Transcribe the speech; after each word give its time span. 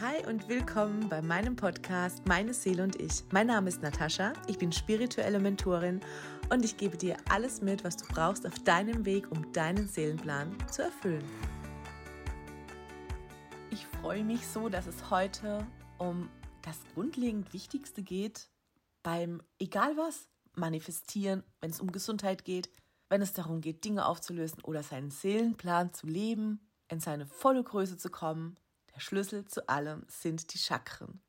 Hi 0.00 0.24
und 0.28 0.48
willkommen 0.48 1.08
bei 1.08 1.20
meinem 1.20 1.56
Podcast 1.56 2.24
Meine 2.24 2.54
Seele 2.54 2.84
und 2.84 3.00
ich. 3.00 3.24
Mein 3.32 3.48
Name 3.48 3.68
ist 3.68 3.82
Natascha, 3.82 4.32
ich 4.46 4.56
bin 4.56 4.70
spirituelle 4.70 5.40
Mentorin 5.40 5.98
und 6.50 6.64
ich 6.64 6.76
gebe 6.76 6.96
dir 6.96 7.16
alles 7.28 7.62
mit, 7.62 7.82
was 7.82 7.96
du 7.96 8.04
brauchst 8.06 8.46
auf 8.46 8.56
deinem 8.60 9.04
Weg, 9.04 9.28
um 9.32 9.52
deinen 9.52 9.88
Seelenplan 9.88 10.56
zu 10.70 10.82
erfüllen. 10.82 11.24
Ich 13.72 13.84
freue 13.86 14.22
mich 14.22 14.46
so, 14.46 14.68
dass 14.68 14.86
es 14.86 15.10
heute 15.10 15.66
um 15.98 16.28
das 16.62 16.78
grundlegend 16.94 17.52
Wichtigste 17.52 18.04
geht 18.04 18.50
beim 19.02 19.42
egal 19.58 19.96
was 19.96 20.28
manifestieren, 20.54 21.42
wenn 21.60 21.70
es 21.70 21.80
um 21.80 21.90
Gesundheit 21.90 22.44
geht, 22.44 22.70
wenn 23.08 23.20
es 23.20 23.32
darum 23.32 23.60
geht, 23.60 23.84
Dinge 23.84 24.06
aufzulösen 24.06 24.62
oder 24.62 24.84
seinen 24.84 25.10
Seelenplan 25.10 25.92
zu 25.92 26.06
leben, 26.06 26.60
in 26.86 27.00
seine 27.00 27.26
volle 27.26 27.64
Größe 27.64 27.96
zu 27.96 28.10
kommen 28.10 28.56
der 28.98 29.04
Schlüssel 29.04 29.44
zu 29.44 29.68
allem 29.68 30.04
sind 30.08 30.52
die 30.52 30.58
Chakren. 30.58 31.20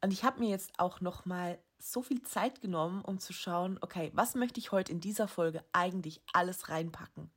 Und 0.00 0.14
ich 0.14 0.24
habe 0.24 0.40
mir 0.40 0.48
jetzt 0.48 0.72
auch 0.78 1.02
noch 1.02 1.26
mal 1.26 1.58
so 1.78 2.00
viel 2.00 2.22
Zeit 2.22 2.62
genommen, 2.62 3.02
um 3.04 3.18
zu 3.18 3.34
schauen, 3.34 3.78
okay, 3.82 4.10
was 4.14 4.34
möchte 4.34 4.58
ich 4.58 4.72
heute 4.72 4.92
in 4.92 5.00
dieser 5.00 5.28
Folge 5.28 5.62
eigentlich 5.72 6.22
alles 6.32 6.70
reinpacken? 6.70 7.30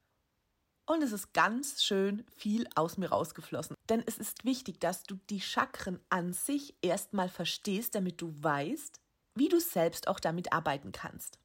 Und 0.85 1.03
es 1.03 1.11
ist 1.11 1.33
ganz 1.33 1.83
schön 1.83 2.25
viel 2.37 2.69
aus 2.75 2.97
mir 2.97 3.09
rausgeflossen. 3.09 3.75
Denn 3.89 4.01
es 4.05 4.17
ist 4.17 4.45
wichtig, 4.45 4.79
dass 4.79 5.03
du 5.03 5.15
die 5.29 5.41
Chakren 5.41 5.99
an 6.07 6.31
sich 6.31 6.77
erstmal 6.81 7.27
verstehst, 7.27 7.95
damit 7.95 8.21
du 8.21 8.33
weißt, 8.41 9.01
wie 9.33 9.49
du 9.49 9.59
selbst 9.59 10.07
auch 10.07 10.21
damit 10.21 10.53
arbeiten 10.53 10.93
kannst. 10.93 11.37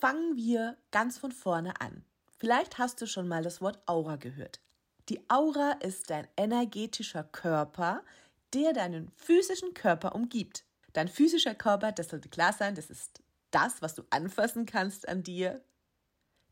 Fangen 0.00 0.36
wir 0.36 0.76
ganz 0.90 1.16
von 1.16 1.32
vorne 1.32 1.80
an. 1.80 2.04
Vielleicht 2.36 2.76
hast 2.76 3.00
du 3.00 3.06
schon 3.06 3.26
mal 3.26 3.42
das 3.42 3.62
Wort 3.62 3.80
Aura 3.86 4.16
gehört. 4.16 4.60
Die 5.08 5.20
Aura 5.30 5.72
ist 5.80 6.10
dein 6.10 6.28
energetischer 6.36 7.24
Körper, 7.24 8.04
der 8.52 8.74
deinen 8.74 9.10
physischen 9.16 9.72
Körper 9.72 10.14
umgibt. 10.14 10.64
Dein 10.92 11.08
physischer 11.08 11.54
Körper, 11.54 11.92
das 11.92 12.08
sollte 12.08 12.28
klar 12.28 12.52
sein, 12.52 12.74
das 12.74 12.90
ist 12.90 13.22
das, 13.50 13.80
was 13.80 13.94
du 13.94 14.02
anfassen 14.10 14.66
kannst 14.66 15.08
an 15.08 15.22
dir. 15.22 15.64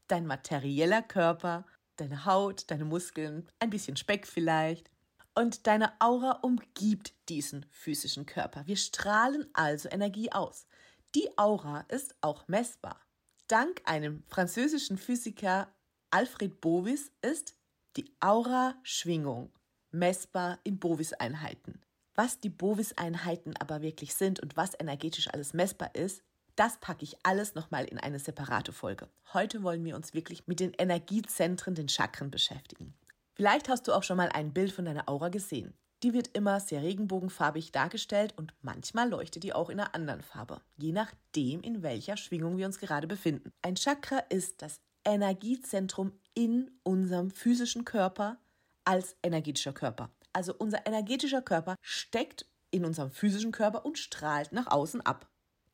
Dein 0.09 0.27
materieller 0.27 1.03
Körper, 1.03 1.67
deine 1.97 2.25
Haut, 2.25 2.71
deine 2.71 2.87
Muskeln, 2.87 3.47
ein 3.59 3.71
bisschen 3.71 3.97
Speck 3.97 4.27
vielleicht. 4.27 4.91
Und 5.35 5.67
deine 5.67 5.93
Aura 6.01 6.39
umgibt 6.43 7.13
diesen 7.29 7.67
physischen 7.71 8.25
Körper. 8.25 8.67
Wir 8.67 8.77
strahlen 8.77 9.47
also 9.53 9.91
Energie 9.91 10.33
aus. 10.33 10.67
Die 11.15 11.37
Aura 11.37 11.81
ist 11.89 12.15
auch 12.23 12.49
messbar. 12.49 13.01
Dank 13.49 13.83
einem 13.85 14.23
französischen 14.29 14.97
Physiker 14.97 15.71
Alfred 16.11 16.61
Bovis 16.63 17.13
ist 17.21 17.56
die 17.97 18.13
Aura-Schwingung 18.21 19.51
messbar 19.91 20.59
in 20.65 20.79
Bovis-Einheiten. 20.79 21.81
Was 22.15 22.41
die 22.41 22.51
Bovis-Einheiten 22.51 23.57
aber 23.57 23.83
wirklich 23.83 24.15
sind 24.15 24.41
und 24.41 24.57
was 24.57 24.79
energetisch 24.79 25.29
alles 25.33 25.55
messbar 25.55 25.95
ist, 25.95 26.23
das 26.57 26.79
packe 26.79 27.05
ich 27.05 27.17
alles 27.23 27.55
nochmal 27.55 27.85
in 27.85 27.99
eine 27.99 28.19
separate 28.19 28.73
Folge. 28.73 29.09
Heute 29.35 29.63
wollen 29.63 29.85
wir 29.85 29.97
uns 29.97 30.15
wirklich 30.15 30.47
mit 30.47 30.61
den 30.61 30.73
Energiezentren, 30.73 31.75
den 31.75 31.89
Chakren 31.89 32.31
beschäftigen. 32.31 32.95
Vielleicht 33.35 33.69
hast 33.69 33.87
du 33.87 33.93
auch 33.93 34.03
schon 34.03 34.17
mal 34.17 34.31
ein 34.31 34.55
Bild 34.55 34.73
von 34.73 34.87
deiner 34.87 35.09
Aura 35.09 35.29
gesehen. 35.29 35.75
Die 36.03 36.15
wird 36.15 36.29
immer 36.35 36.61
sehr 36.61 36.83
regenbogenfarbig 36.83 37.73
dargestellt 37.73 38.35
und 38.37 38.55
manchmal 38.63 39.09
leuchtet 39.09 39.43
die 39.43 39.53
auch 39.53 39.69
in 39.69 39.81
einer 39.81 39.95
anderen 39.95 40.23
Farbe, 40.23 40.61
je 40.77 40.93
nachdem, 40.93 41.63
in 41.63 41.83
welcher 41.83 42.17
Schwingung 42.17 42.57
wir 42.57 42.67
uns 42.67 42.79
gerade 42.79 43.07
befinden. 43.07 43.53
Ein 43.63 43.77
Chakra 43.77 44.19
ist 44.31 44.63
das 44.63 44.81
Energiezentrum 45.05 46.13
in 46.37 46.71
unserem 46.85 47.31
physischen 47.31 47.85
Körper 47.85 48.39
als 48.85 49.17
energetischer 49.23 49.73
Körper. 49.73 50.11
Also 50.33 50.55
unser 50.57 50.87
energetischer 50.87 51.43
Körper 51.43 51.75
steckt 51.81 52.47
in 52.71 52.85
unserem 52.85 53.11
physischen 53.11 53.53
Körper 53.53 53.85
und 53.87 53.99
strahlt 53.99 54.53
nach 54.53 54.67
außen 54.69 55.01
ab. 55.01 55.29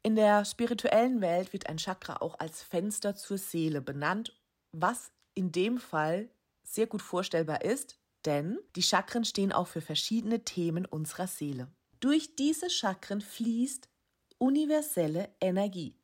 In 0.05 0.15
der 0.15 0.45
spirituellen 0.45 1.21
Welt 1.21 1.53
wird 1.53 1.69
ein 1.69 1.79
Chakra 1.79 2.17
auch 2.21 2.39
als 2.39 2.63
Fenster 2.63 3.15
zur 3.17 3.39
Seele 3.39 3.81
benannt, 3.81 4.35
was 4.73 5.13
in 5.35 5.53
dem 5.53 5.79
Fall 5.79 6.31
sehr 6.63 6.87
gut 6.87 7.03
vorstellbar 7.03 7.63
ist, 7.63 7.99
denn 8.25 8.59
die 8.77 8.83
Chakren 8.83 9.25
stehen 9.25 9.53
auch 9.53 9.67
für 9.67 9.81
verschiedene 9.81 10.45
Themen 10.45 10.87
unserer 10.87 11.27
Seele. 11.27 11.69
Durch 12.01 12.37
diese 12.37 12.71
Chakren 12.71 13.21
fließt 13.21 13.89
universelle 14.39 15.29
Energie, 15.41 15.97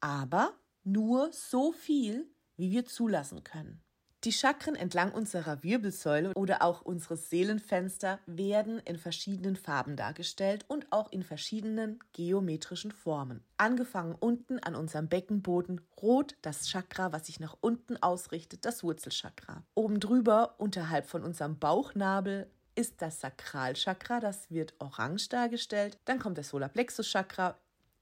aber 0.00 0.54
nur 0.82 1.32
so 1.32 1.72
viel, 1.72 2.28
wie 2.56 2.70
wir 2.70 2.86
zulassen 2.86 3.44
können. 3.44 3.82
Die 4.24 4.32
Chakren 4.32 4.76
entlang 4.76 5.12
unserer 5.12 5.62
Wirbelsäule 5.62 6.34
oder 6.34 6.60
auch 6.60 6.82
unseres 6.82 7.30
Seelenfenster 7.30 8.18
werden 8.26 8.78
in 8.80 8.98
verschiedenen 8.98 9.56
Farben 9.56 9.96
dargestellt 9.96 10.66
und 10.68 10.92
auch 10.92 11.10
in 11.10 11.22
verschiedenen 11.22 12.00
geometrischen 12.12 12.92
Formen. 12.92 13.42
Angefangen 13.56 14.14
unten 14.14 14.58
an 14.58 14.74
unserem 14.74 15.08
Beckenboden, 15.08 15.80
rot 16.02 16.36
das 16.42 16.68
Chakra, 16.68 17.12
was 17.12 17.28
sich 17.28 17.40
nach 17.40 17.56
unten 17.62 17.96
ausrichtet, 17.96 18.66
das 18.66 18.84
Wurzelchakra. 18.84 19.64
Oben 19.74 20.00
drüber, 20.00 20.54
unterhalb 20.58 21.06
von 21.06 21.24
unserem 21.24 21.58
Bauchnabel, 21.58 22.50
ist 22.74 23.00
das 23.00 23.20
Sakralchakra, 23.20 24.20
das 24.20 24.50
wird 24.50 24.74
orange 24.80 25.30
dargestellt. 25.30 25.98
Dann 26.04 26.18
kommt 26.18 26.36
das 26.36 26.50
Solarplexuschakra, 26.50 27.56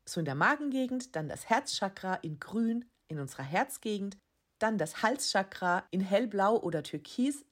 so 0.05 0.19
in 0.19 0.27
der 0.27 0.35
Magengegend, 0.35 1.15
dann 1.15 1.29
das 1.29 1.49
Herzchakra 1.49 2.15
in 2.17 2.41
grün 2.41 2.87
in 3.07 3.21
unserer 3.21 3.45
Herzgegend, 3.45 4.19
dann 4.59 4.79
das 4.79 5.03
Halschakra 5.03 5.85
in 5.91 6.01
hellblau 6.01 6.59
oder 6.59 6.83
türkis, 6.83 7.45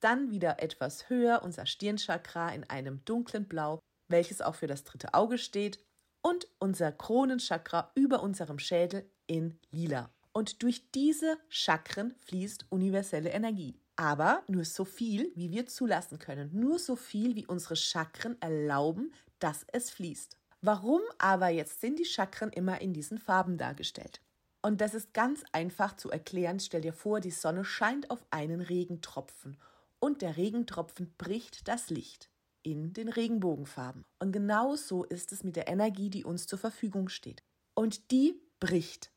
dann 0.00 0.30
wieder 0.30 0.62
etwas 0.62 1.08
höher 1.08 1.42
unser 1.42 1.66
Stirnchakra 1.66 2.50
in 2.50 2.64
einem 2.64 3.04
dunklen 3.04 3.46
Blau, 3.46 3.80
welches 4.08 4.42
auch 4.42 4.54
für 4.54 4.66
das 4.66 4.84
dritte 4.84 5.14
Auge 5.14 5.38
steht, 5.38 5.78
und 6.22 6.46
unser 6.58 6.90
Kronenchakra 6.92 7.90
über 7.94 8.22
unserem 8.22 8.58
Schädel 8.58 9.10
in 9.26 9.58
lila. 9.70 10.10
Und 10.32 10.62
durch 10.62 10.90
diese 10.90 11.38
Chakren 11.48 12.14
fließt 12.20 12.66
universelle 12.70 13.30
Energie. 13.30 13.78
Aber 13.96 14.42
nur 14.48 14.64
so 14.64 14.84
viel, 14.84 15.30
wie 15.36 15.50
wir 15.50 15.66
zulassen 15.66 16.18
können. 16.18 16.50
Nur 16.52 16.78
so 16.78 16.96
viel, 16.96 17.36
wie 17.36 17.46
unsere 17.46 17.76
Chakren 17.76 18.40
erlauben, 18.40 19.12
dass 19.38 19.64
es 19.72 19.90
fließt. 19.90 20.36
Warum 20.60 21.02
aber 21.18 21.48
jetzt 21.48 21.80
sind 21.80 21.98
die 21.98 22.04
Chakren 22.04 22.50
immer 22.50 22.80
in 22.80 22.92
diesen 22.92 23.18
Farben 23.18 23.58
dargestellt? 23.58 24.20
Und 24.64 24.80
das 24.80 24.94
ist 24.94 25.12
ganz 25.12 25.44
einfach 25.52 25.94
zu 25.94 26.10
erklären. 26.10 26.58
Stell 26.58 26.80
dir 26.80 26.94
vor, 26.94 27.20
die 27.20 27.30
Sonne 27.30 27.66
scheint 27.66 28.08
auf 28.10 28.24
einen 28.30 28.62
Regentropfen 28.62 29.58
und 29.98 30.22
der 30.22 30.38
Regentropfen 30.38 31.12
bricht 31.18 31.68
das 31.68 31.90
Licht 31.90 32.30
in 32.62 32.94
den 32.94 33.10
Regenbogenfarben. 33.10 34.06
Und 34.20 34.32
genau 34.32 34.74
so 34.74 35.04
ist 35.04 35.32
es 35.32 35.44
mit 35.44 35.56
der 35.56 35.68
Energie, 35.68 36.08
die 36.08 36.24
uns 36.24 36.46
zur 36.46 36.58
Verfügung 36.58 37.10
steht. 37.10 37.42
Und 37.74 38.10
die 38.10 38.40
bricht. 38.58 39.12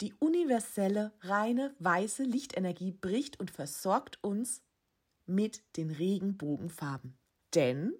Die 0.00 0.14
universelle, 0.14 1.12
reine, 1.20 1.74
weiße 1.78 2.22
Lichtenergie 2.22 2.92
bricht 2.92 3.38
und 3.38 3.50
versorgt 3.50 4.24
uns 4.24 4.62
mit 5.26 5.62
den 5.76 5.90
Regenbogenfarben. 5.90 7.18
Denn 7.54 7.92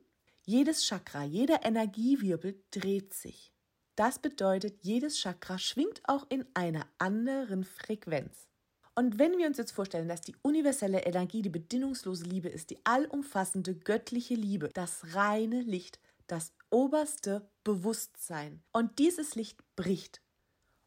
jedes 0.47 0.87
Chakra, 0.87 1.25
jeder 1.25 1.63
Energiewirbel 1.63 2.65
dreht 2.71 3.13
sich. 3.13 3.53
Das 3.97 4.19
bedeutet, 4.19 4.85
jedes 4.85 5.19
Chakra 5.19 5.59
schwingt 5.59 6.03
auch 6.05 6.27
in 6.29 6.45
einer 6.53 6.87
anderen 6.99 7.65
Frequenz. 7.65 8.47
Und 8.95 9.19
wenn 9.19 9.37
wir 9.39 9.47
uns 9.47 9.57
jetzt 9.57 9.73
vorstellen, 9.73 10.09
dass 10.09 10.21
die 10.21 10.37
universelle 10.43 11.05
Energie 11.05 11.43
die 11.43 11.51
bedingungslose 11.51 12.25
Liebe 12.25 12.49
ist, 12.49 12.71
die 12.71 12.79
allumfassende 12.85 13.75
göttliche 13.75 14.35
Liebe, 14.35 14.69
das 14.75 15.15
reine 15.15 15.63
Licht, 15.63 15.99
das 16.27 16.53
oberste 16.71 17.49
Bewusstsein. 17.65 18.63
Und 18.73 18.99
dieses 18.99 19.35
Licht 19.35 19.63
bricht 19.77 20.21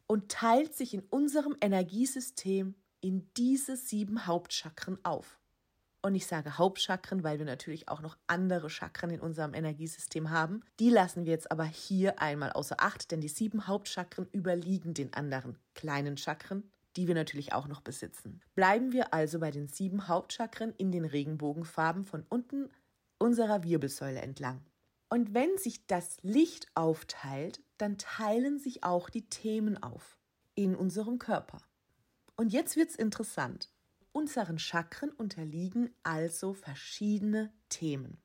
und 0.06 0.30
teilt 0.30 0.74
sich 0.74 0.94
in 0.94 1.02
unserem 1.10 1.56
Energiesystem 1.60 2.76
in 3.00 3.28
diese 3.36 3.76
sieben 3.76 4.26
Hauptchakren 4.26 4.98
auf. 5.04 5.39
Und 6.02 6.14
ich 6.14 6.26
sage 6.26 6.56
Hauptchakren, 6.56 7.22
weil 7.24 7.38
wir 7.38 7.46
natürlich 7.46 7.88
auch 7.88 8.00
noch 8.00 8.16
andere 8.26 8.70
Chakren 8.70 9.10
in 9.10 9.20
unserem 9.20 9.52
Energiesystem 9.52 10.30
haben. 10.30 10.62
Die 10.78 10.88
lassen 10.88 11.24
wir 11.24 11.32
jetzt 11.32 11.50
aber 11.50 11.64
hier 11.64 12.20
einmal 12.20 12.52
außer 12.52 12.76
Acht, 12.78 13.10
denn 13.10 13.20
die 13.20 13.28
sieben 13.28 13.66
Hauptchakren 13.66 14.26
überliegen 14.32 14.94
den 14.94 15.12
anderen 15.12 15.58
kleinen 15.74 16.16
Chakren, 16.16 16.70
die 16.96 17.06
wir 17.06 17.14
natürlich 17.14 17.52
auch 17.52 17.68
noch 17.68 17.82
besitzen. 17.82 18.40
Bleiben 18.54 18.92
wir 18.92 19.12
also 19.12 19.40
bei 19.40 19.50
den 19.50 19.68
sieben 19.68 20.08
Hauptchakren 20.08 20.72
in 20.76 20.90
den 20.90 21.04
Regenbogenfarben 21.04 22.04
von 22.04 22.24
unten 22.28 22.70
unserer 23.18 23.62
Wirbelsäule 23.62 24.22
entlang. 24.22 24.64
Und 25.10 25.34
wenn 25.34 25.58
sich 25.58 25.86
das 25.86 26.16
Licht 26.22 26.68
aufteilt, 26.74 27.60
dann 27.78 27.98
teilen 27.98 28.58
sich 28.58 28.84
auch 28.84 29.10
die 29.10 29.28
Themen 29.28 29.82
auf 29.82 30.18
in 30.54 30.74
unserem 30.74 31.18
Körper. 31.18 31.58
Und 32.36 32.52
jetzt 32.52 32.76
wird's 32.76 32.94
interessant. 32.94 33.70
Unseren 34.12 34.58
Chakren 34.58 35.10
unterliegen 35.10 35.94
also 36.02 36.52
verschiedene 36.52 37.52
Themen. 37.68 38.20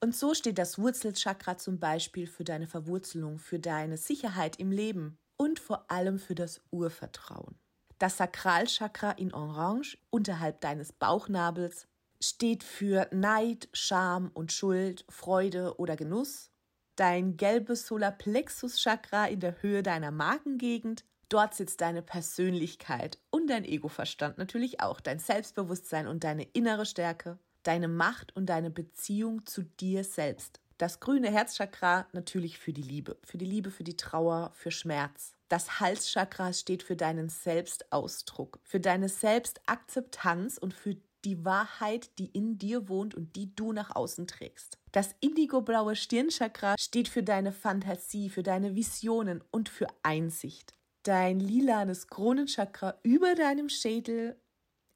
Und 0.00 0.14
so 0.14 0.34
steht 0.34 0.58
das 0.58 0.78
Wurzelchakra 0.78 1.58
zum 1.58 1.78
Beispiel 1.78 2.26
für 2.26 2.44
deine 2.44 2.66
Verwurzelung, 2.66 3.38
für 3.38 3.58
deine 3.58 3.96
Sicherheit 3.96 4.58
im 4.58 4.70
Leben 4.70 5.18
und 5.36 5.58
vor 5.58 5.90
allem 5.90 6.18
für 6.18 6.34
das 6.34 6.62
Urvertrauen. 6.70 7.58
Das 7.98 8.18
Sakralchakra 8.18 9.12
in 9.12 9.32
Orange 9.32 9.98
unterhalb 10.10 10.60
deines 10.60 10.92
Bauchnabels 10.92 11.88
steht 12.20 12.62
für 12.62 13.08
Neid, 13.10 13.68
Scham 13.72 14.30
und 14.34 14.52
Schuld, 14.52 15.04
Freude 15.08 15.78
oder 15.78 15.96
Genuss. 15.96 16.50
Dein 16.96 17.36
gelbes 17.36 17.86
Solarplexus-Chakra 17.86 19.26
in 19.26 19.40
der 19.40 19.62
Höhe 19.62 19.82
deiner 19.82 20.10
Magengegend. 20.10 21.04
Dort 21.28 21.54
sitzt 21.54 21.80
deine 21.80 22.02
Persönlichkeit 22.02 23.18
und 23.30 23.48
dein 23.48 23.64
Egoverstand 23.64 24.38
natürlich 24.38 24.80
auch, 24.80 25.00
dein 25.00 25.18
Selbstbewusstsein 25.18 26.06
und 26.06 26.22
deine 26.22 26.44
innere 26.52 26.86
Stärke, 26.86 27.38
deine 27.64 27.88
Macht 27.88 28.36
und 28.36 28.46
deine 28.46 28.70
Beziehung 28.70 29.44
zu 29.44 29.62
dir 29.62 30.04
selbst. 30.04 30.60
Das 30.78 31.00
grüne 31.00 31.30
Herzchakra 31.30 32.06
natürlich 32.12 32.58
für 32.58 32.72
die 32.72 32.82
Liebe, 32.82 33.16
für 33.24 33.38
die 33.38 33.46
Liebe, 33.46 33.70
für 33.70 33.82
die 33.82 33.96
Trauer, 33.96 34.52
für 34.54 34.70
Schmerz. 34.70 35.32
Das 35.48 35.80
Halschakra 35.80 36.52
steht 36.52 36.82
für 36.82 36.96
deinen 36.96 37.28
Selbstausdruck, 37.28 38.60
für 38.62 38.78
deine 38.78 39.08
Selbstakzeptanz 39.08 40.58
und 40.58 40.74
für 40.74 40.96
die 41.24 41.44
Wahrheit, 41.44 42.10
die 42.18 42.26
in 42.26 42.58
dir 42.58 42.88
wohnt 42.88 43.14
und 43.14 43.34
die 43.34 43.54
du 43.54 43.72
nach 43.72 43.96
außen 43.96 44.26
trägst. 44.26 44.78
Das 44.92 45.14
indigoblaue 45.20 45.96
Stirnchakra 45.96 46.76
steht 46.78 47.08
für 47.08 47.22
deine 47.22 47.52
Fantasie, 47.52 48.28
für 48.28 48.42
deine 48.42 48.76
Visionen 48.76 49.42
und 49.50 49.68
für 49.68 49.88
Einsicht. 50.02 50.75
Dein 51.06 51.38
lilanes 51.38 52.08
Kronenchakra 52.08 52.98
über 53.04 53.36
deinem 53.36 53.68
Schädel 53.68 54.34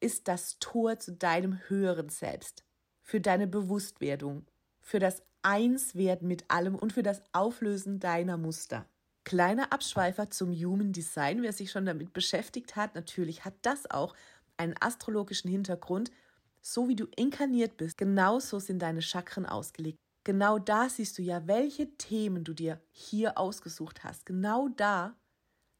ist 0.01 0.27
das 0.27 0.59
Tor 0.59 0.99
zu 0.99 1.13
deinem 1.13 1.57
höheren 1.69 2.09
Selbst, 2.09 2.65
für 3.01 3.21
deine 3.21 3.47
Bewusstwerdung, 3.47 4.45
für 4.81 4.99
das 4.99 5.23
Einswerden 5.41 6.27
mit 6.27 6.51
allem 6.51 6.75
und 6.75 6.91
für 6.91 7.01
das 7.01 7.21
Auflösen 7.31 8.01
deiner 8.01 8.35
Muster. 8.35 8.85
Kleiner 9.23 9.71
Abschweifer 9.71 10.29
zum 10.29 10.51
Human 10.51 10.91
Design, 10.91 11.43
wer 11.43 11.53
sich 11.53 11.71
schon 11.71 11.85
damit 11.85 12.11
beschäftigt 12.11 12.75
hat, 12.75 12.93
natürlich 12.93 13.45
hat 13.45 13.53
das 13.61 13.89
auch 13.89 14.13
einen 14.57 14.75
astrologischen 14.81 15.49
Hintergrund. 15.49 16.11
So 16.59 16.89
wie 16.89 16.97
du 16.97 17.05
inkarniert 17.15 17.77
bist, 17.77 17.97
genauso 17.97 18.59
sind 18.59 18.79
deine 18.79 19.01
Chakren 19.01 19.45
ausgelegt. 19.45 19.97
Genau 20.25 20.59
da 20.59 20.89
siehst 20.89 21.17
du 21.17 21.21
ja, 21.21 21.47
welche 21.47 21.95
Themen 21.95 22.43
du 22.43 22.53
dir 22.53 22.81
hier 22.91 23.37
ausgesucht 23.37 24.03
hast. 24.03 24.25
Genau 24.25 24.67
da 24.67 25.15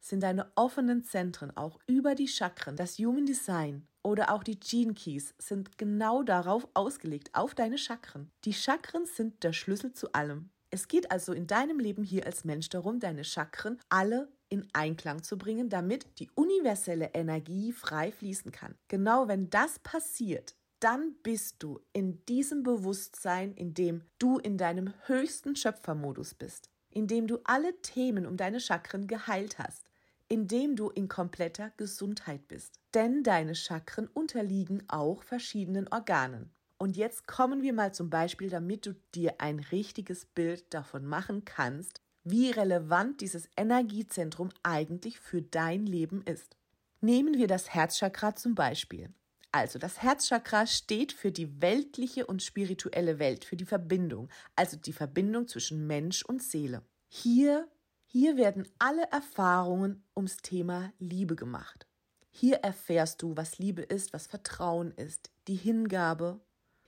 sind 0.02 0.22
deine 0.22 0.50
offenen 0.56 1.04
Zentren 1.04 1.56
auch 1.56 1.78
über 1.86 2.14
die 2.14 2.28
Chakren. 2.28 2.76
Das 2.76 2.98
Human 2.98 3.24
Design 3.24 3.86
oder 4.02 4.34
auch 4.34 4.42
die 4.42 4.58
Gene 4.58 4.94
Keys 4.94 5.32
sind 5.38 5.78
genau 5.78 6.22
darauf 6.22 6.68
ausgelegt, 6.74 7.30
auf 7.32 7.54
deine 7.54 7.78
Chakren. 7.78 8.30
Die 8.44 8.52
Chakren 8.52 9.06
sind 9.06 9.42
der 9.44 9.52
Schlüssel 9.52 9.92
zu 9.92 10.12
allem. 10.12 10.50
Es 10.70 10.88
geht 10.88 11.12
also 11.12 11.32
in 11.32 11.46
deinem 11.46 11.78
Leben 11.78 12.02
hier 12.02 12.26
als 12.26 12.44
Mensch 12.44 12.68
darum, 12.68 12.98
deine 12.98 13.24
Chakren 13.24 13.78
alle 13.90 14.28
in 14.48 14.66
Einklang 14.72 15.22
zu 15.22 15.38
bringen, 15.38 15.68
damit 15.68 16.06
die 16.18 16.30
universelle 16.34 17.10
Energie 17.14 17.72
frei 17.72 18.10
fließen 18.10 18.52
kann. 18.52 18.74
Genau 18.88 19.28
wenn 19.28 19.50
das 19.50 19.78
passiert, 19.78 20.56
dann 20.80 21.14
bist 21.22 21.62
du 21.62 21.78
in 21.92 22.24
diesem 22.26 22.64
Bewusstsein, 22.64 23.54
in 23.54 23.72
dem 23.72 24.02
du 24.18 24.38
in 24.38 24.58
deinem 24.58 24.92
höchsten 25.06 25.54
Schöpfermodus 25.54 26.34
bist, 26.34 26.70
in 26.90 27.06
dem 27.06 27.28
du 27.28 27.38
alle 27.44 27.80
Themen 27.82 28.26
um 28.26 28.36
deine 28.36 28.58
Chakren 28.58 29.06
geheilt 29.06 29.58
hast 29.58 29.91
indem 30.32 30.76
du 30.76 30.88
in 30.88 31.08
kompletter 31.08 31.72
Gesundheit 31.76 32.48
bist. 32.48 32.80
Denn 32.94 33.22
deine 33.22 33.54
Chakren 33.54 34.08
unterliegen 34.08 34.82
auch 34.88 35.22
verschiedenen 35.22 35.88
Organen. 35.88 36.50
Und 36.78 36.96
jetzt 36.96 37.26
kommen 37.26 37.60
wir 37.60 37.74
mal 37.74 37.92
zum 37.92 38.08
Beispiel, 38.08 38.48
damit 38.48 38.86
du 38.86 38.94
dir 39.14 39.42
ein 39.42 39.58
richtiges 39.58 40.24
Bild 40.24 40.72
davon 40.72 41.04
machen 41.04 41.44
kannst, 41.44 42.00
wie 42.24 42.50
relevant 42.50 43.20
dieses 43.20 43.46
Energiezentrum 43.58 44.48
eigentlich 44.62 45.20
für 45.20 45.42
dein 45.42 45.84
Leben 45.84 46.22
ist. 46.22 46.56
Nehmen 47.02 47.34
wir 47.34 47.46
das 47.46 47.68
Herzchakra 47.74 48.34
zum 48.34 48.54
Beispiel. 48.54 49.10
Also 49.50 49.78
das 49.78 50.00
Herzchakra 50.00 50.66
steht 50.66 51.12
für 51.12 51.30
die 51.30 51.60
weltliche 51.60 52.24
und 52.24 52.42
spirituelle 52.42 53.18
Welt, 53.18 53.44
für 53.44 53.56
die 53.56 53.66
Verbindung, 53.66 54.30
also 54.56 54.78
die 54.78 54.94
Verbindung 54.94 55.46
zwischen 55.46 55.86
Mensch 55.86 56.24
und 56.24 56.42
Seele. 56.42 56.80
Hier 57.10 57.68
hier 58.14 58.36
werden 58.36 58.68
alle 58.78 59.10
Erfahrungen 59.10 60.04
ums 60.14 60.36
Thema 60.36 60.92
Liebe 60.98 61.34
gemacht. 61.34 61.86
Hier 62.28 62.56
erfährst 62.56 63.22
du, 63.22 63.38
was 63.38 63.58
Liebe 63.58 63.80
ist, 63.80 64.12
was 64.12 64.26
Vertrauen 64.26 64.90
ist, 64.90 65.30
die 65.48 65.54
Hingabe. 65.54 66.38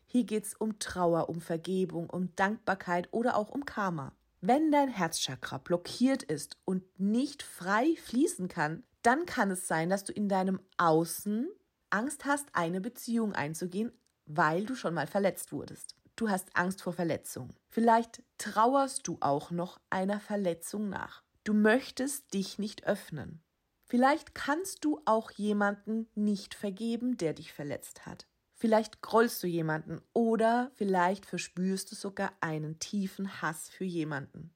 Hier 0.04 0.24
geht 0.24 0.44
es 0.44 0.52
um 0.52 0.78
Trauer, 0.78 1.30
um 1.30 1.40
Vergebung, 1.40 2.10
um 2.10 2.36
Dankbarkeit 2.36 3.08
oder 3.10 3.38
auch 3.38 3.48
um 3.48 3.64
Karma. 3.64 4.12
Wenn 4.42 4.70
dein 4.70 4.90
Herzchakra 4.90 5.56
blockiert 5.56 6.22
ist 6.22 6.58
und 6.66 6.82
nicht 7.00 7.42
frei 7.42 7.96
fließen 8.04 8.48
kann, 8.48 8.82
dann 9.00 9.24
kann 9.24 9.50
es 9.50 9.66
sein, 9.66 9.88
dass 9.88 10.04
du 10.04 10.12
in 10.12 10.28
deinem 10.28 10.60
Außen 10.76 11.48
Angst 11.88 12.26
hast, 12.26 12.48
eine 12.52 12.82
Beziehung 12.82 13.32
einzugehen, 13.32 13.92
weil 14.26 14.66
du 14.66 14.74
schon 14.74 14.92
mal 14.92 15.06
verletzt 15.06 15.52
wurdest. 15.52 15.93
Du 16.16 16.28
hast 16.28 16.56
Angst 16.56 16.82
vor 16.82 16.92
Verletzung. 16.92 17.50
Vielleicht 17.68 18.22
trauerst 18.38 19.08
du 19.08 19.18
auch 19.20 19.50
noch 19.50 19.80
einer 19.90 20.20
Verletzung 20.20 20.88
nach. 20.88 21.24
Du 21.42 21.54
möchtest 21.54 22.32
dich 22.32 22.58
nicht 22.58 22.86
öffnen. 22.86 23.42
Vielleicht 23.84 24.34
kannst 24.34 24.84
du 24.84 25.00
auch 25.04 25.30
jemanden 25.32 26.08
nicht 26.14 26.54
vergeben, 26.54 27.16
der 27.16 27.34
dich 27.34 27.52
verletzt 27.52 28.06
hat. 28.06 28.26
Vielleicht 28.54 29.02
grollst 29.02 29.42
du 29.42 29.46
jemanden 29.46 30.00
oder 30.12 30.70
vielleicht 30.74 31.26
verspürst 31.26 31.90
du 31.90 31.96
sogar 31.96 32.32
einen 32.40 32.78
tiefen 32.78 33.42
Hass 33.42 33.68
für 33.68 33.84
jemanden. 33.84 34.54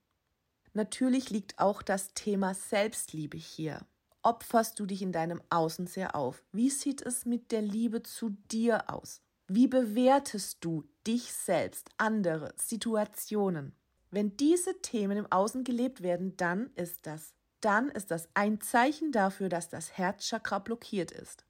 Natürlich 0.73 1.31
liegt 1.31 1.59
auch 1.59 1.83
das 1.83 2.15
Thema 2.15 2.55
Selbstliebe 2.55 3.37
hier. 3.37 3.85
Opferst 4.23 4.79
du 4.79 4.87
dich 4.87 5.03
in 5.03 5.13
deinem 5.13 5.43
Außen 5.51 5.87
sehr 5.87 6.15
auf? 6.15 6.45
Wie 6.53 6.71
sieht 6.71 7.03
es 7.03 7.27
mit 7.27 7.51
der 7.51 7.63
Liebe 7.63 8.03
zu 8.03 8.31
dir 8.51 8.89
aus? 8.89 9.23
Wie 9.51 9.67
bewertest 9.67 10.59
du 10.61 10.85
dich 11.07 11.33
selbst, 11.33 11.89
andere, 11.97 12.53
Situationen? 12.57 13.73
Wenn 14.11 14.37
diese 14.37 14.83
Themen 14.83 15.17
im 15.17 15.33
Außen 15.33 15.65
gelebt 15.65 16.03
werden, 16.03 16.37
dann 16.37 16.71
ist 16.75 17.07
das, 17.07 17.33
dann 17.63 17.89
ist 17.89 18.11
das 18.11 18.29
ein 18.35 18.61
Zeichen 18.61 19.11
dafür, 19.11 19.49
dass 19.49 19.71
das 19.71 19.97
Herzchakra 19.97 20.59
blockiert 20.59 21.13
ist. 21.13 21.47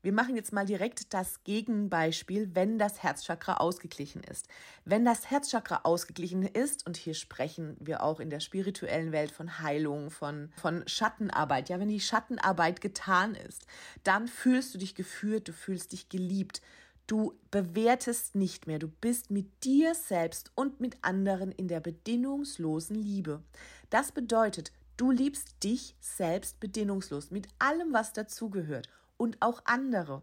Wir 0.00 0.14
machen 0.14 0.36
jetzt 0.36 0.54
mal 0.54 0.64
direkt 0.64 1.12
das 1.12 1.44
Gegenbeispiel, 1.44 2.54
wenn 2.54 2.78
das 2.78 3.02
Herzchakra 3.02 3.58
ausgeglichen 3.58 4.22
ist. 4.22 4.48
Wenn 4.86 5.04
das 5.04 5.30
Herzchakra 5.30 5.80
ausgeglichen 5.82 6.44
ist, 6.44 6.86
und 6.86 6.96
hier 6.96 7.14
sprechen 7.14 7.76
wir 7.78 8.02
auch 8.02 8.20
in 8.20 8.30
der 8.30 8.40
spirituellen 8.40 9.12
Welt 9.12 9.30
von 9.30 9.58
Heilung, 9.58 10.10
von, 10.10 10.50
von 10.56 10.82
Schattenarbeit, 10.88 11.68
ja, 11.68 11.78
wenn 11.78 11.88
die 11.88 12.00
Schattenarbeit 12.00 12.80
getan 12.80 13.34
ist, 13.34 13.66
dann 14.02 14.28
fühlst 14.28 14.72
du 14.74 14.78
dich 14.78 14.94
geführt, 14.94 15.48
du 15.48 15.52
fühlst 15.52 15.92
dich 15.92 16.08
geliebt, 16.08 16.62
Du 17.06 17.38
bewertest 17.50 18.34
nicht 18.34 18.66
mehr, 18.66 18.78
du 18.78 18.88
bist 18.88 19.30
mit 19.30 19.62
dir 19.62 19.94
selbst 19.94 20.50
und 20.54 20.80
mit 20.80 20.96
anderen 21.02 21.52
in 21.52 21.68
der 21.68 21.80
bedingungslosen 21.80 22.96
Liebe. 22.96 23.42
Das 23.90 24.10
bedeutet, 24.12 24.72
du 24.96 25.10
liebst 25.10 25.62
dich 25.62 25.96
selbst 26.00 26.60
bedingungslos 26.60 27.30
mit 27.30 27.48
allem, 27.58 27.92
was 27.92 28.14
dazugehört 28.14 28.88
und 29.18 29.36
auch 29.40 29.60
andere. 29.66 30.22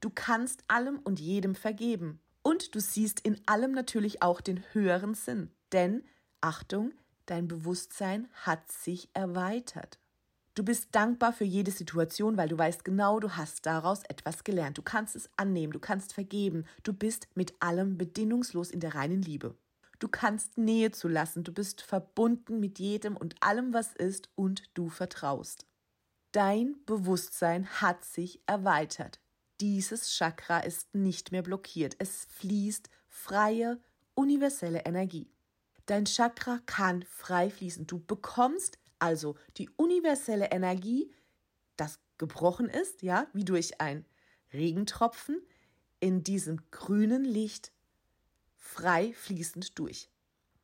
Du 0.00 0.10
kannst 0.10 0.64
allem 0.68 0.98
und 0.98 1.20
jedem 1.20 1.54
vergeben. 1.54 2.20
Und 2.42 2.74
du 2.74 2.80
siehst 2.80 3.20
in 3.20 3.40
allem 3.46 3.72
natürlich 3.72 4.22
auch 4.22 4.40
den 4.40 4.62
höheren 4.72 5.14
Sinn. 5.14 5.50
Denn, 5.72 6.04
Achtung, 6.40 6.92
dein 7.26 7.46
Bewusstsein 7.46 8.28
hat 8.32 8.70
sich 8.72 9.08
erweitert. 9.12 9.98
Du 10.58 10.64
bist 10.64 10.88
dankbar 10.90 11.32
für 11.32 11.44
jede 11.44 11.70
Situation, 11.70 12.36
weil 12.36 12.48
du 12.48 12.58
weißt 12.58 12.84
genau, 12.84 13.20
du 13.20 13.36
hast 13.36 13.64
daraus 13.64 14.02
etwas 14.08 14.42
gelernt. 14.42 14.76
Du 14.76 14.82
kannst 14.82 15.14
es 15.14 15.30
annehmen, 15.36 15.72
du 15.72 15.78
kannst 15.78 16.14
vergeben. 16.14 16.64
Du 16.82 16.92
bist 16.92 17.28
mit 17.36 17.54
allem 17.60 17.96
bedingungslos 17.96 18.72
in 18.72 18.80
der 18.80 18.96
reinen 18.96 19.22
Liebe. 19.22 19.54
Du 20.00 20.08
kannst 20.08 20.58
Nähe 20.58 20.90
zulassen, 20.90 21.44
du 21.44 21.52
bist 21.52 21.82
verbunden 21.82 22.58
mit 22.58 22.80
jedem 22.80 23.16
und 23.16 23.40
allem, 23.40 23.72
was 23.72 23.94
ist, 23.94 24.30
und 24.34 24.64
du 24.74 24.88
vertraust. 24.88 25.64
Dein 26.32 26.74
Bewusstsein 26.86 27.68
hat 27.80 28.04
sich 28.04 28.40
erweitert. 28.46 29.20
Dieses 29.60 30.10
Chakra 30.10 30.58
ist 30.58 30.92
nicht 30.92 31.30
mehr 31.30 31.42
blockiert. 31.42 31.94
Es 32.00 32.26
fließt 32.30 32.90
freie, 33.06 33.80
universelle 34.16 34.80
Energie. 34.86 35.30
Dein 35.86 36.04
Chakra 36.04 36.58
kann 36.66 37.04
frei 37.04 37.48
fließen. 37.48 37.86
Du 37.86 38.00
bekommst 38.04 38.76
also 38.98 39.36
die 39.56 39.70
universelle 39.76 40.50
Energie, 40.50 41.12
das 41.76 42.00
gebrochen 42.18 42.68
ist, 42.68 43.02
ja, 43.02 43.26
wie 43.32 43.44
durch 43.44 43.80
ein 43.80 44.04
Regentropfen, 44.52 45.40
in 46.00 46.22
diesem 46.22 46.60
grünen 46.70 47.24
Licht 47.24 47.72
frei 48.56 49.12
fließend 49.12 49.78
durch. 49.78 50.10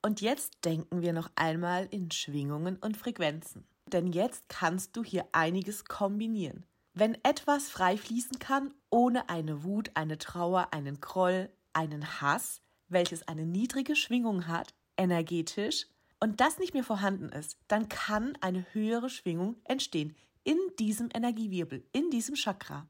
Und 0.02 0.20
jetzt 0.20 0.64
denken 0.64 1.02
wir 1.02 1.12
noch 1.12 1.30
einmal 1.34 1.86
in 1.90 2.10
Schwingungen 2.10 2.76
und 2.76 2.96
Frequenzen. 2.96 3.66
Denn 3.86 4.12
jetzt 4.12 4.48
kannst 4.48 4.96
du 4.96 5.02
hier 5.02 5.26
einiges 5.32 5.84
kombinieren. 5.84 6.66
Wenn 6.92 7.16
etwas 7.24 7.68
frei 7.68 7.96
fließen 7.96 8.38
kann, 8.38 8.72
ohne 8.90 9.28
eine 9.28 9.64
Wut, 9.64 9.90
eine 9.94 10.18
Trauer, 10.18 10.68
einen 10.72 11.00
Groll, 11.00 11.50
einen 11.72 12.20
Hass, 12.20 12.60
welches 12.88 13.26
eine 13.26 13.46
niedrige 13.46 13.96
Schwingung 13.96 14.46
hat, 14.46 14.74
energetisch, 14.96 15.86
und 16.20 16.40
das 16.40 16.58
nicht 16.58 16.74
mehr 16.74 16.84
vorhanden 16.84 17.28
ist, 17.28 17.58
dann 17.68 17.88
kann 17.88 18.36
eine 18.40 18.66
höhere 18.72 19.10
Schwingung 19.10 19.56
entstehen 19.64 20.14
in 20.44 20.58
diesem 20.78 21.08
Energiewirbel, 21.14 21.84
in 21.92 22.10
diesem 22.10 22.34
Chakra. 22.34 22.88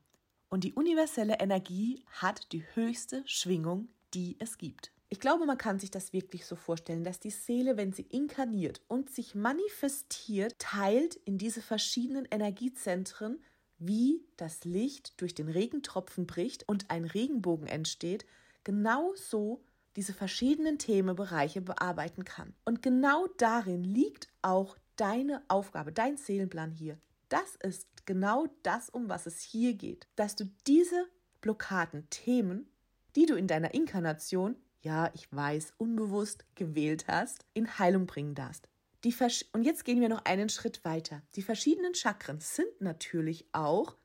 Und 0.49 0.64
die 0.64 0.73
universelle 0.73 1.38
Energie 1.40 2.04
hat 2.09 2.52
die 2.52 2.64
höchste 2.75 3.23
Schwingung, 3.26 3.88
die 4.12 4.37
es 4.38 4.59
gibt. 4.59 4.93
Ich 5.09 5.21
glaube, 5.21 5.47
man 5.47 5.59
kann 5.59 5.78
sich 5.78 5.90
das 5.90 6.12
wirklich 6.12 6.47
so 6.47 6.57
vorstellen, 6.57 7.04
dass 7.04 7.21
die 7.21 7.31
Seele, 7.31 7.76
wenn 7.76 7.93
sie 7.93 8.02
inkarniert 8.02 8.81
und 8.88 9.11
sich 9.11 9.35
manifestiert, 9.35 10.59
teilt 10.59 11.14
in 11.14 11.38
diese 11.38 11.62
verschiedenen 11.62 12.26
Energiezentren, 12.31 13.40
wie 13.78 14.25
das 14.37 14.64
Licht 14.64 15.21
durch 15.21 15.35
den 15.35 15.49
Regentropfen 15.49 16.26
bricht 16.26 16.69
und 16.69 16.90
ein 16.90 17.04
Regenbogen 17.04 17.66
entsteht, 17.66 18.25
genau 18.64 19.14
so 19.14 19.62
diese 19.96 20.12
verschiedenen 20.12 20.78
Themenbereiche 20.78 21.60
bearbeiten 21.60 22.24
kann. 22.24 22.54
Und 22.64 22.82
genau 22.82 23.26
darin 23.38 23.84
liegt 23.84 24.28
auch 24.42 24.76
deine 24.96 25.42
Aufgabe, 25.48 25.92
dein 25.92 26.16
Seelenplan 26.16 26.70
hier. 26.70 26.98
Das 27.28 27.56
ist 27.62 27.88
genau 28.06 28.46
das, 28.62 28.90
um 28.90 29.08
was 29.08 29.26
es 29.26 29.40
hier 29.40 29.74
geht, 29.74 30.06
dass 30.16 30.36
du 30.36 30.44
diese 30.66 31.08
Blockaden, 31.40 32.08
Themen, 32.10 32.68
die 33.16 33.26
du 33.26 33.34
in 33.34 33.46
deiner 33.46 33.74
Inkarnation, 33.74 34.56
ja, 34.82 35.10
ich 35.14 35.32
weiß, 35.32 35.74
unbewusst 35.78 36.44
gewählt 36.54 37.06
hast, 37.08 37.44
in 37.54 37.78
Heilung 37.78 38.06
bringen 38.06 38.34
darfst. 38.34 38.68
Die 39.04 39.14
und 39.52 39.64
jetzt 39.64 39.84
gehen 39.84 40.00
wir 40.00 40.08
noch 40.08 40.24
einen 40.24 40.48
Schritt 40.48 40.84
weiter. 40.84 41.22
Die 41.34 41.42
verschiedenen 41.42 41.94
Chakren 41.94 42.40
sind 42.40 42.80
natürlich 42.80 43.46
auch 43.52 43.96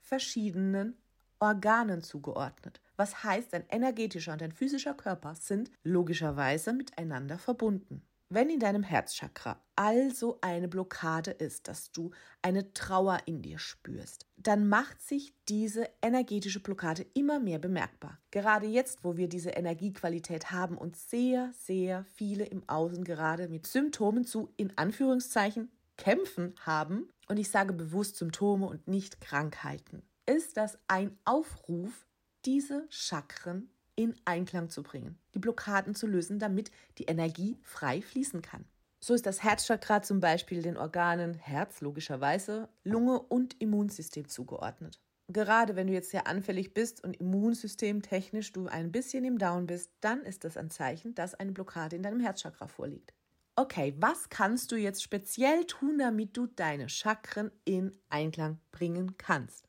verschiedenen 0.00 0.96
Organen 1.40 2.02
zugeordnet. 2.02 2.80
Was 2.96 3.24
heißt, 3.24 3.54
ein 3.54 3.64
energetischer 3.68 4.32
und 4.32 4.42
ein 4.42 4.52
physischer 4.52 4.94
Körper 4.94 5.34
sind 5.34 5.70
logischerweise 5.82 6.72
miteinander 6.72 7.38
verbunden. 7.38 8.02
Wenn 8.34 8.48
in 8.48 8.60
deinem 8.60 8.82
Herzchakra 8.82 9.62
also 9.76 10.38
eine 10.40 10.66
Blockade 10.66 11.32
ist, 11.32 11.68
dass 11.68 11.92
du 11.92 12.12
eine 12.40 12.72
Trauer 12.72 13.18
in 13.26 13.42
dir 13.42 13.58
spürst, 13.58 14.26
dann 14.38 14.70
macht 14.70 15.02
sich 15.02 15.34
diese 15.50 15.86
energetische 16.00 16.60
Blockade 16.60 17.04
immer 17.12 17.40
mehr 17.40 17.58
bemerkbar. 17.58 18.18
Gerade 18.30 18.66
jetzt, 18.66 19.04
wo 19.04 19.18
wir 19.18 19.28
diese 19.28 19.50
Energiequalität 19.50 20.50
haben 20.50 20.78
und 20.78 20.96
sehr, 20.96 21.52
sehr 21.58 22.06
viele 22.14 22.44
im 22.44 22.66
Außen 22.70 23.04
gerade 23.04 23.48
mit 23.48 23.66
Symptomen 23.66 24.24
zu, 24.24 24.48
in 24.56 24.78
Anführungszeichen, 24.78 25.70
kämpfen 25.98 26.54
haben, 26.60 27.10
und 27.28 27.38
ich 27.38 27.50
sage 27.50 27.74
bewusst 27.74 28.16
Symptome 28.16 28.66
und 28.66 28.88
nicht 28.88 29.20
Krankheiten, 29.20 30.02
ist 30.24 30.56
das 30.56 30.78
ein 30.88 31.18
Aufruf 31.26 32.06
diese 32.44 32.86
Chakren 32.90 33.70
in 33.94 34.14
Einklang 34.24 34.70
zu 34.70 34.82
bringen, 34.82 35.18
die 35.34 35.38
Blockaden 35.38 35.94
zu 35.94 36.06
lösen, 36.06 36.38
damit 36.38 36.70
die 36.98 37.04
Energie 37.04 37.58
frei 37.62 38.00
fließen 38.02 38.42
kann. 38.42 38.64
So 39.00 39.14
ist 39.14 39.26
das 39.26 39.42
Herzchakra 39.42 40.02
zum 40.02 40.20
Beispiel 40.20 40.62
den 40.62 40.76
Organen 40.76 41.34
Herz 41.34 41.80
logischerweise, 41.80 42.68
Lunge 42.84 43.18
und 43.18 43.60
Immunsystem 43.60 44.28
zugeordnet. 44.28 45.00
Gerade 45.28 45.76
wenn 45.76 45.86
du 45.86 45.92
jetzt 45.92 46.10
sehr 46.10 46.26
anfällig 46.26 46.74
bist 46.74 47.02
und 47.02 47.16
immunsystemtechnisch 47.16 48.52
du 48.52 48.66
ein 48.66 48.92
bisschen 48.92 49.24
im 49.24 49.38
Down 49.38 49.66
bist, 49.66 49.90
dann 50.00 50.22
ist 50.22 50.44
das 50.44 50.56
ein 50.56 50.70
Zeichen, 50.70 51.14
dass 51.14 51.34
eine 51.34 51.52
Blockade 51.52 51.96
in 51.96 52.02
deinem 52.02 52.20
Herzchakra 52.20 52.68
vorliegt. 52.68 53.12
Okay, 53.56 53.94
was 53.98 54.28
kannst 54.28 54.72
du 54.72 54.76
jetzt 54.76 55.02
speziell 55.02 55.64
tun, 55.64 55.98
damit 55.98 56.36
du 56.36 56.46
deine 56.46 56.88
Chakren 56.88 57.50
in 57.64 57.92
Einklang 58.08 58.58
bringen 58.70 59.16
kannst? 59.18 59.68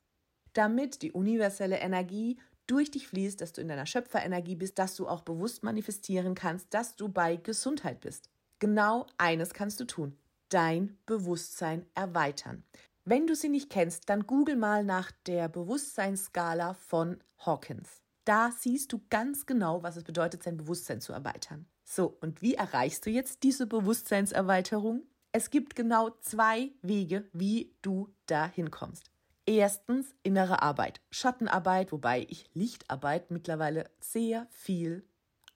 Damit 0.54 1.02
die 1.02 1.12
universelle 1.12 1.80
Energie 1.80 2.38
durch 2.68 2.92
dich 2.92 3.08
fließt, 3.08 3.42
dass 3.42 3.54
du 3.54 3.62
in 3.62 3.68
deiner 3.68 3.86
Schöpferenergie 3.86 4.56
bist, 4.56 4.80
dass 4.80 4.96
du 4.96 5.08
auch 5.08 5.22
bewusst 5.22 5.64
manifestieren 5.64 6.36
kannst, 6.36 6.74
dass 6.74 6.96
du 6.96 7.10
bei 7.10 7.36
Gesundheit 7.36 8.02
bist. 8.02 8.30
Genau 8.60 9.08
eines 9.18 9.54
kannst 9.54 9.80
du 9.80 9.86
tun. 9.86 10.18
Dein 10.50 10.98
Bewusstsein 11.06 11.86
erweitern. 11.96 12.64
Wenn 13.06 13.28
du 13.28 13.36
sie 13.36 13.50
nicht 13.50 13.70
kennst, 13.70 14.10
dann 14.10 14.26
google 14.26 14.56
mal 14.56 14.86
nach 14.86 15.12
der 15.26 15.50
Bewusstseinsskala 15.50 16.74
von 16.74 17.22
Hawkins. 17.46 18.02
Da 18.24 18.52
siehst 18.58 18.94
du 18.94 19.02
ganz 19.10 19.46
genau, 19.46 19.84
was 19.84 19.98
es 19.98 20.06
bedeutet, 20.06 20.44
sein 20.44 20.56
Bewusstsein 20.56 21.02
zu 21.02 21.12
erweitern. 21.12 21.66
So, 21.84 22.18
und 22.22 22.42
wie 22.42 22.54
erreichst 22.54 23.06
du 23.06 23.10
jetzt 23.10 23.44
diese 23.44 23.68
Bewusstseinserweiterung? 23.68 25.04
Es 25.34 25.50
gibt 25.50 25.76
genau 25.76 26.12
zwei 26.22 26.72
Wege, 26.82 27.26
wie 27.34 27.76
du 27.82 28.14
da 28.28 28.48
hinkommst. 28.48 29.12
Erstens 29.46 30.16
innere 30.24 30.62
Arbeit, 30.62 31.02
Schattenarbeit, 31.12 31.92
wobei 31.92 32.26
ich 32.30 32.50
Lichtarbeit 32.54 33.30
mittlerweile 33.30 33.90
sehr 34.00 34.48
viel 34.52 35.06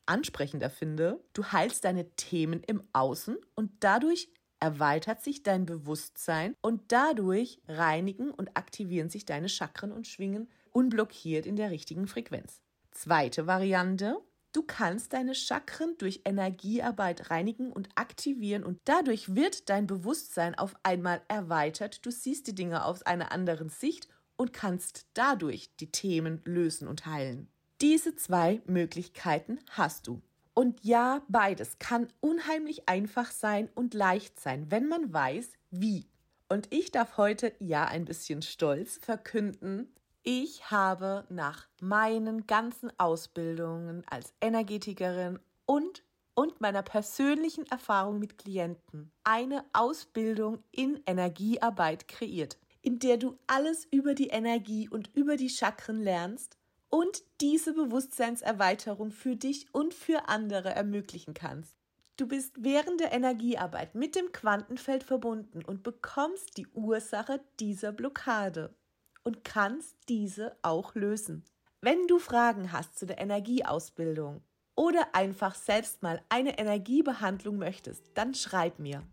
ansprechender 0.05 0.69
finde. 0.69 1.23
Du 1.33 1.45
heilst 1.45 1.85
deine 1.85 2.09
Themen 2.15 2.63
im 2.63 2.83
Außen 2.91 3.37
und 3.55 3.71
dadurch 3.79 4.29
erweitert 4.59 5.21
sich 5.21 5.43
dein 5.43 5.65
Bewusstsein 5.65 6.53
und 6.61 6.91
dadurch 6.91 7.61
reinigen 7.67 8.31
und 8.31 8.57
aktivieren 8.57 9.09
sich 9.09 9.25
deine 9.25 9.49
Chakren 9.49 9.91
und 9.91 10.07
schwingen 10.07 10.49
unblockiert 10.71 11.45
in 11.45 11.55
der 11.55 11.71
richtigen 11.71 12.07
Frequenz. 12.07 12.61
Zweite 12.91 13.47
Variante, 13.47 14.17
Du 14.57 14.63
kannst 14.63 15.13
deine 15.13 15.35
Chakren 15.35 15.93
durch 15.99 16.21
Energiearbeit 16.25 17.29
reinigen 17.29 17.71
und 17.71 17.89
aktivieren 17.93 18.63
und 18.63 18.79
dadurch 18.85 19.35
wird 19.35 19.69
dein 19.69 19.85
Bewusstsein 19.85 20.55
auf 20.55 20.73
einmal 20.81 21.21
erweitert. 21.27 22.03
Du 22.03 22.09
siehst 22.09 22.47
die 22.47 22.55
Dinge 22.55 22.83
aus 22.83 23.03
einer 23.03 23.31
anderen 23.31 23.69
Sicht 23.69 24.07
und 24.35 24.53
kannst 24.53 25.05
dadurch 25.13 25.69
die 25.75 25.91
Themen 25.91 26.41
lösen 26.43 26.87
und 26.87 27.05
heilen. 27.05 27.49
Diese 27.81 28.15
zwei 28.15 28.63
Möglichkeiten 28.65 29.59
hast 29.69 30.07
du. 30.07 30.23
Und 30.55 30.83
ja, 30.83 31.21
beides 31.27 31.77
kann 31.77 32.07
unheimlich 32.19 32.89
einfach 32.89 33.29
sein 33.29 33.69
und 33.75 33.93
leicht 33.93 34.39
sein, 34.39 34.71
wenn 34.71 34.87
man 34.87 35.13
weiß, 35.13 35.49
wie. 35.69 36.07
Und 36.49 36.73
ich 36.73 36.91
darf 36.91 37.17
heute 37.17 37.53
ja 37.59 37.85
ein 37.85 38.05
bisschen 38.05 38.41
stolz 38.41 38.97
verkünden, 38.97 39.93
ich 40.29 40.69
habe 40.71 41.23
nach 41.29 41.69
meinen 41.79 42.47
ganzen 42.47 42.91
Ausbildungen 42.99 44.03
als 44.09 44.33
Energetikerin 44.41 45.39
und 45.65 46.03
und 46.35 46.59
meiner 46.59 46.83
persönlichen 46.83 47.65
Erfahrung 47.67 48.19
mit 48.19 48.37
Klienten 48.37 49.09
eine 49.23 49.63
Ausbildung 49.71 50.61
in 50.71 51.01
Energiearbeit 51.05 52.09
kreiert, 52.09 52.57
in 52.81 52.99
der 52.99 53.15
du 53.15 53.37
alles 53.47 53.85
über 53.89 54.15
die 54.15 54.27
Energie 54.27 54.89
und 54.89 55.09
über 55.15 55.37
die 55.37 55.49
Chakren 55.49 56.03
lernst 56.03 56.57
und 56.89 57.23
diese 57.39 57.73
Bewusstseinserweiterung 57.73 59.11
für 59.11 59.37
dich 59.37 59.73
und 59.73 59.93
für 59.93 60.27
andere 60.27 60.71
ermöglichen 60.71 61.35
kannst. 61.35 61.77
Du 62.17 62.27
bist 62.27 62.53
während 62.59 62.99
der 62.99 63.13
Energiearbeit 63.13 63.95
mit 63.95 64.17
dem 64.17 64.33
Quantenfeld 64.33 65.05
verbunden 65.05 65.63
und 65.63 65.83
bekommst 65.83 66.57
die 66.57 66.67
Ursache 66.73 67.39
dieser 67.61 67.93
Blockade 67.93 68.75
und 69.27 69.43
kannst 69.43 69.97
diese 70.07 70.55
auch 70.61 70.95
lösen. 70.95 71.43
Wenn 71.81 72.07
du 72.07 72.17
Fragen 72.17 72.71
hast 72.71 72.97
zu 72.97 73.05
der 73.05 73.19
Energieausbildung 73.19 74.39
oder 74.73 75.05
einfach 75.11 75.53
selbst 75.53 76.01
mal 76.01 76.21
eine 76.29 76.57
Energiebehandlung 76.57 77.57
möchtest, 77.57 78.09
dann 78.13 78.33
schreib 78.33 78.79
mir. 78.79 79.03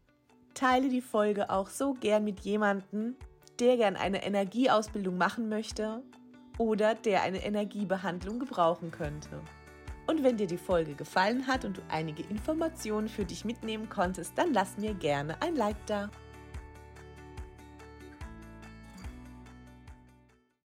Teile 0.54 0.88
die 0.88 1.00
Folge 1.00 1.50
auch 1.50 1.68
so 1.68 1.94
gern 1.94 2.22
mit 2.22 2.42
jemandem, 2.42 3.16
der 3.58 3.76
gern 3.76 3.96
eine 3.96 4.24
Energieausbildung 4.24 5.18
machen 5.18 5.48
möchte 5.48 6.04
oder 6.58 6.94
der 6.94 7.22
eine 7.22 7.44
Energiebehandlung 7.44 8.38
gebrauchen 8.38 8.92
könnte. 8.92 9.40
Und 10.06 10.22
wenn 10.22 10.36
dir 10.36 10.46
die 10.46 10.58
Folge 10.58 10.94
gefallen 10.94 11.48
hat 11.48 11.64
und 11.64 11.78
du 11.78 11.82
einige 11.88 12.22
Informationen 12.22 13.08
für 13.08 13.24
dich 13.24 13.44
mitnehmen 13.44 13.88
konntest, 13.88 14.38
dann 14.38 14.52
lass 14.52 14.78
mir 14.78 14.94
gerne 14.94 15.42
ein 15.42 15.56
Like 15.56 15.84
da. 15.86 16.08